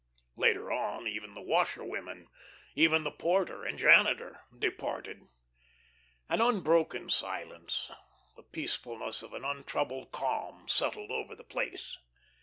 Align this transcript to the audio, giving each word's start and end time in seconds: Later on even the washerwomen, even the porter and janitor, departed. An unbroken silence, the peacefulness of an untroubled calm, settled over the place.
Later 0.35 0.71
on 0.71 1.05
even 1.07 1.35
the 1.35 1.43
washerwomen, 1.43 2.27
even 2.73 3.03
the 3.03 3.11
porter 3.11 3.63
and 3.63 3.77
janitor, 3.77 4.41
departed. 4.57 5.27
An 6.27 6.41
unbroken 6.41 7.11
silence, 7.11 7.91
the 8.35 8.41
peacefulness 8.41 9.21
of 9.21 9.31
an 9.33 9.45
untroubled 9.45 10.11
calm, 10.11 10.67
settled 10.67 11.11
over 11.11 11.35
the 11.35 11.43
place. 11.43 11.99